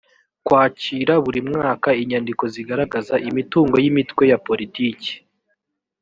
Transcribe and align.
kwakira 0.45 1.13
buri 1.23 1.39
mwaka 1.49 1.89
inyandiko 2.01 2.43
zigaragaza 2.53 3.15
imitungo 3.29 3.75
y’imitwe 3.83 4.23
ya 4.31 4.37
politiki 4.47 5.11